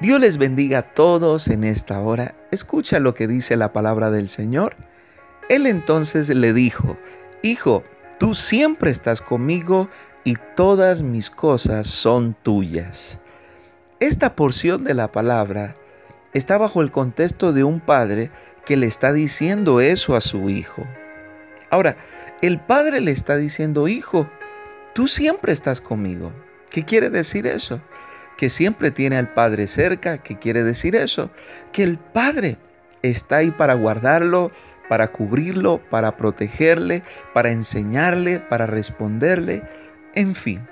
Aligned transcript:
Dios 0.00 0.20
les 0.20 0.38
bendiga 0.38 0.78
a 0.78 0.82
todos 0.82 1.48
en 1.48 1.64
esta 1.64 1.98
hora. 2.00 2.36
Escucha 2.52 3.00
lo 3.00 3.14
que 3.14 3.26
dice 3.26 3.56
la 3.56 3.72
palabra 3.72 4.12
del 4.12 4.28
Señor. 4.28 4.76
Él 5.48 5.66
entonces 5.66 6.28
le 6.28 6.52
dijo, 6.52 6.96
Hijo, 7.42 7.82
tú 8.20 8.34
siempre 8.34 8.92
estás 8.92 9.20
conmigo 9.20 9.88
y 10.22 10.36
todas 10.54 11.02
mis 11.02 11.30
cosas 11.30 11.88
son 11.88 12.36
tuyas. 12.44 13.18
Esta 13.98 14.36
porción 14.36 14.84
de 14.84 14.94
la 14.94 15.10
palabra 15.10 15.74
está 16.32 16.58
bajo 16.58 16.80
el 16.80 16.92
contexto 16.92 17.52
de 17.52 17.64
un 17.64 17.80
padre 17.80 18.30
que 18.64 18.76
le 18.76 18.86
está 18.86 19.12
diciendo 19.12 19.80
eso 19.80 20.14
a 20.14 20.20
su 20.20 20.48
hijo. 20.48 20.86
Ahora, 21.70 21.96
el 22.40 22.60
padre 22.60 23.00
le 23.00 23.10
está 23.10 23.36
diciendo, 23.36 23.88
hijo, 23.88 24.30
tú 24.94 25.08
siempre 25.08 25.52
estás 25.52 25.80
conmigo. 25.80 26.32
¿Qué 26.70 26.84
quiere 26.84 27.10
decir 27.10 27.48
eso? 27.48 27.80
Que 28.38 28.48
siempre 28.48 28.90
tiene 28.92 29.18
al 29.18 29.34
Padre 29.34 29.66
cerca. 29.66 30.18
¿Qué 30.18 30.38
quiere 30.38 30.62
decir 30.62 30.96
eso? 30.96 31.30
Que 31.72 31.82
el 31.82 31.98
Padre 31.98 32.56
está 33.02 33.38
ahí 33.38 33.50
para 33.50 33.74
guardarlo, 33.74 34.52
para 34.88 35.08
cubrirlo, 35.08 35.82
para 35.90 36.16
protegerle, 36.16 37.02
para 37.34 37.50
enseñarle, 37.50 38.38
para 38.38 38.66
responderle, 38.66 39.68
en 40.14 40.34
fin. 40.34 40.66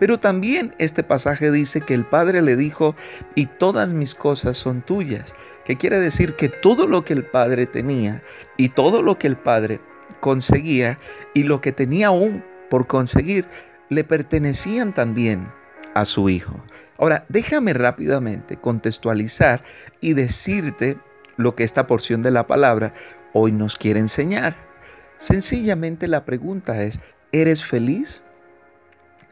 Pero 0.00 0.18
también 0.18 0.74
este 0.78 1.04
pasaje 1.04 1.52
dice 1.52 1.80
que 1.80 1.94
el 1.94 2.04
Padre 2.04 2.42
le 2.42 2.56
dijo, 2.56 2.96
y 3.36 3.46
todas 3.46 3.92
mis 3.92 4.16
cosas 4.16 4.58
son 4.58 4.82
tuyas, 4.82 5.36
que 5.64 5.76
quiere 5.76 6.00
decir 6.00 6.34
que 6.34 6.48
todo 6.48 6.88
lo 6.88 7.04
que 7.04 7.12
el 7.12 7.24
Padre 7.24 7.66
tenía 7.66 8.20
y 8.56 8.70
todo 8.70 9.00
lo 9.00 9.16
que 9.16 9.28
el 9.28 9.36
Padre 9.36 9.80
conseguía 10.18 10.98
y 11.34 11.44
lo 11.44 11.60
que 11.60 11.70
tenía 11.70 12.08
aún 12.08 12.44
por 12.68 12.88
conseguir, 12.88 13.46
le 13.90 14.02
pertenecían 14.02 14.92
también 14.92 15.46
a 15.94 16.04
su 16.04 16.28
Hijo. 16.28 16.62
Ahora, 16.98 17.24
déjame 17.28 17.72
rápidamente 17.72 18.56
contextualizar 18.56 19.64
y 20.00 20.14
decirte 20.14 20.98
lo 21.36 21.54
que 21.54 21.64
esta 21.64 21.86
porción 21.86 22.22
de 22.22 22.30
la 22.30 22.46
palabra 22.46 22.94
hoy 23.32 23.52
nos 23.52 23.76
quiere 23.76 24.00
enseñar. 24.00 24.56
Sencillamente 25.18 26.08
la 26.08 26.24
pregunta 26.24 26.82
es, 26.82 27.00
¿eres 27.32 27.64
feliz? 27.64 28.22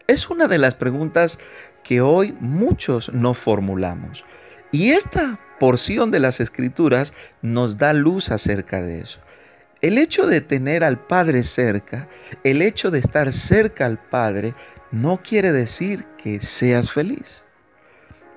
Es 0.07 0.31
una 0.31 0.49
de 0.49 0.59
las 0.59 0.75
preguntas 0.75 1.39
que 1.85 2.01
hoy 2.01 2.35
muchos 2.41 3.13
no 3.13 3.35
formulamos. 3.35 4.25
Y 4.73 4.91
esta 4.91 5.39
porción 5.59 6.11
de 6.11 6.21
las 6.21 6.41
escrituras 6.41 7.13
nos 7.43 7.77
da 7.77 7.93
luz 7.93 8.31
acerca 8.31 8.83
de 8.83 9.01
eso. 9.01 9.21
El 9.81 9.99
hecho 9.99 10.27
de 10.27 10.41
tener 10.41 10.85
al 10.85 10.99
Padre 10.99 11.43
cerca, 11.43 12.09
el 12.45 12.61
hecho 12.63 12.91
de 12.91 12.99
estar 12.99 13.33
cerca 13.33 13.87
al 13.87 13.99
Padre, 13.99 14.55
no 14.91 15.23
quiere 15.23 15.53
decir 15.53 16.05
que 16.19 16.41
seas 16.41 16.91
feliz. 16.91 17.45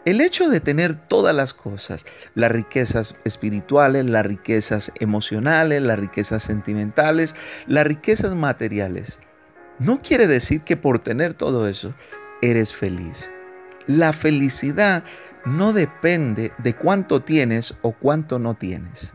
El 0.06 0.20
hecho 0.20 0.50
de 0.50 0.60
tener 0.60 0.96
todas 0.96 1.34
las 1.34 1.54
cosas, 1.54 2.06
las 2.36 2.52
riquezas 2.52 3.16
espirituales, 3.24 4.06
las 4.06 4.26
riquezas 4.26 4.92
emocionales, 5.00 5.82
las 5.82 5.98
riquezas 5.98 6.44
sentimentales, 6.44 7.36
las 7.68 7.88
riquezas 7.88 8.36
materiales, 8.36 9.20
no 9.80 10.02
quiere 10.02 10.28
decir 10.28 10.62
que 10.62 10.78
por 10.78 11.00
tener 11.00 11.34
todo 11.34 11.68
eso 11.68 11.94
eres 12.42 12.76
feliz. 12.76 13.32
La 13.88 14.14
felicidad 14.14 15.04
no 15.46 15.74
depende 15.74 16.52
de 16.58 16.76
cuánto 16.76 17.22
tienes 17.22 17.76
o 17.82 17.94
cuánto 17.94 18.40
no 18.40 18.56
tienes, 18.56 19.12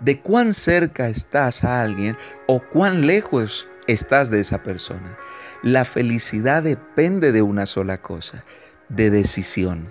de 0.00 0.20
cuán 0.20 0.54
cerca 0.54 1.08
estás 1.08 1.64
a 1.64 1.82
alguien 1.82 2.16
o 2.46 2.60
cuán 2.60 3.06
lejos 3.06 3.68
estás 3.86 4.30
de 4.30 4.40
esa 4.40 4.62
persona. 4.62 5.16
La 5.62 5.84
felicidad 5.84 6.64
depende 6.64 7.30
de 7.30 7.40
una 7.40 7.66
sola 7.66 7.98
cosa, 7.98 8.44
de 8.88 9.10
decisión. 9.10 9.86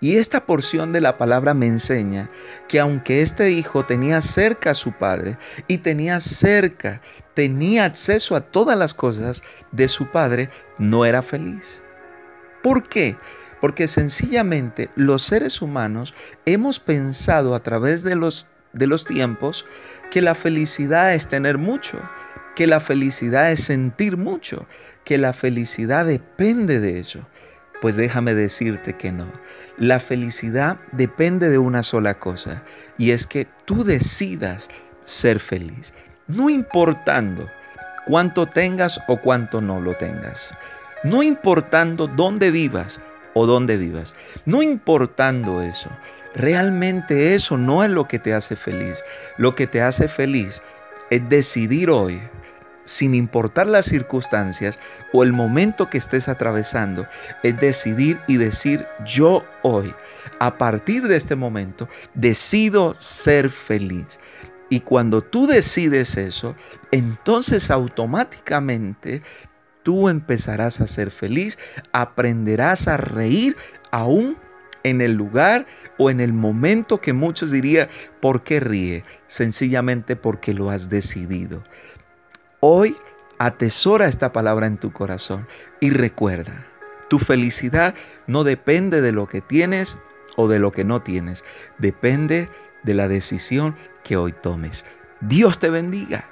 Y 0.00 0.16
esta 0.16 0.46
porción 0.46 0.94
de 0.94 1.02
la 1.02 1.18
palabra 1.18 1.52
me 1.52 1.66
enseña 1.66 2.30
que 2.66 2.80
aunque 2.80 3.20
este 3.20 3.50
hijo 3.50 3.84
tenía 3.84 4.22
cerca 4.22 4.70
a 4.70 4.74
su 4.74 4.92
padre 4.92 5.36
y 5.68 5.78
tenía 5.78 6.18
cerca, 6.20 7.02
tenía 7.34 7.84
acceso 7.84 8.34
a 8.34 8.40
todas 8.40 8.78
las 8.78 8.94
cosas 8.94 9.42
de 9.70 9.86
su 9.88 10.10
padre, 10.10 10.48
no 10.78 11.04
era 11.04 11.20
feliz. 11.20 11.82
¿Por 12.62 12.88
qué? 12.88 13.18
Porque 13.60 13.86
sencillamente 13.86 14.88
los 14.94 15.20
seres 15.20 15.60
humanos 15.60 16.14
hemos 16.46 16.80
pensado 16.80 17.54
a 17.54 17.62
través 17.62 18.02
de 18.02 18.16
los, 18.16 18.48
de 18.72 18.86
los 18.86 19.04
tiempos 19.04 19.66
que 20.10 20.22
la 20.22 20.34
felicidad 20.34 21.12
es 21.12 21.28
tener 21.28 21.58
mucho, 21.58 22.00
que 22.60 22.66
la 22.66 22.80
felicidad 22.80 23.50
es 23.50 23.64
sentir 23.64 24.18
mucho, 24.18 24.66
que 25.04 25.16
la 25.16 25.32
felicidad 25.32 26.04
depende 26.04 26.78
de 26.78 26.98
ello. 26.98 27.22
Pues 27.80 27.96
déjame 27.96 28.34
decirte 28.34 28.98
que 28.98 29.12
no. 29.12 29.32
La 29.78 29.98
felicidad 29.98 30.76
depende 30.92 31.48
de 31.48 31.56
una 31.56 31.82
sola 31.82 32.18
cosa 32.18 32.62
y 32.98 33.12
es 33.12 33.26
que 33.26 33.46
tú 33.64 33.82
decidas 33.82 34.68
ser 35.06 35.40
feliz, 35.40 35.94
no 36.26 36.50
importando 36.50 37.48
cuánto 38.06 38.44
tengas 38.44 39.00
o 39.08 39.22
cuánto 39.22 39.62
no 39.62 39.80
lo 39.80 39.96
tengas, 39.96 40.50
no 41.02 41.22
importando 41.22 42.08
dónde 42.08 42.50
vivas 42.50 43.00
o 43.32 43.46
dónde 43.46 43.78
vivas, 43.78 44.14
no 44.44 44.60
importando 44.60 45.62
eso. 45.62 45.88
Realmente 46.34 47.34
eso 47.34 47.56
no 47.56 47.82
es 47.84 47.90
lo 47.90 48.06
que 48.06 48.18
te 48.18 48.34
hace 48.34 48.54
feliz. 48.54 49.02
Lo 49.38 49.54
que 49.54 49.66
te 49.66 49.80
hace 49.80 50.08
feliz 50.08 50.62
es 51.08 51.26
decidir 51.26 51.88
hoy 51.88 52.20
sin 52.90 53.14
importar 53.14 53.68
las 53.68 53.86
circunstancias 53.86 54.80
o 55.12 55.22
el 55.22 55.32
momento 55.32 55.88
que 55.88 55.96
estés 55.96 56.28
atravesando, 56.28 57.06
es 57.44 57.56
decidir 57.60 58.20
y 58.26 58.36
decir, 58.36 58.84
yo 59.06 59.44
hoy, 59.62 59.94
a 60.40 60.58
partir 60.58 61.06
de 61.06 61.16
este 61.16 61.36
momento, 61.36 61.88
decido 62.14 62.96
ser 62.98 63.48
feliz. 63.50 64.18
Y 64.70 64.80
cuando 64.80 65.22
tú 65.22 65.46
decides 65.46 66.16
eso, 66.16 66.56
entonces 66.90 67.70
automáticamente 67.70 69.22
tú 69.84 70.08
empezarás 70.08 70.80
a 70.80 70.88
ser 70.88 71.12
feliz, 71.12 71.60
aprenderás 71.92 72.88
a 72.88 72.96
reír 72.96 73.56
aún 73.92 74.36
en 74.82 75.00
el 75.00 75.12
lugar 75.12 75.68
o 75.96 76.10
en 76.10 76.18
el 76.18 76.32
momento 76.32 77.00
que 77.00 77.12
muchos 77.12 77.52
dirían, 77.52 77.88
¿por 78.20 78.42
qué 78.42 78.58
ríe? 78.58 79.04
Sencillamente 79.28 80.16
porque 80.16 80.54
lo 80.54 80.70
has 80.70 80.88
decidido. 80.88 81.62
Hoy 82.62 82.94
atesora 83.38 84.06
esta 84.06 84.32
palabra 84.32 84.66
en 84.66 84.76
tu 84.76 84.92
corazón 84.92 85.48
y 85.80 85.88
recuerda, 85.88 86.66
tu 87.08 87.18
felicidad 87.18 87.94
no 88.26 88.44
depende 88.44 89.00
de 89.00 89.12
lo 89.12 89.26
que 89.26 89.40
tienes 89.40 89.98
o 90.36 90.46
de 90.46 90.58
lo 90.58 90.70
que 90.70 90.84
no 90.84 91.00
tienes, 91.00 91.42
depende 91.78 92.50
de 92.82 92.92
la 92.92 93.08
decisión 93.08 93.76
que 94.04 94.18
hoy 94.18 94.32
tomes. 94.32 94.84
Dios 95.22 95.58
te 95.58 95.70
bendiga. 95.70 96.28